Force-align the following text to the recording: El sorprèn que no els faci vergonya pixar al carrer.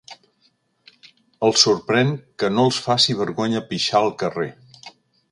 El 1.47 1.51
sorprèn 1.63 2.09
que 2.43 2.49
no 2.53 2.65
els 2.69 2.79
faci 2.85 3.15
vergonya 3.19 3.61
pixar 3.75 4.01
al 4.07 4.13
carrer. 4.23 4.49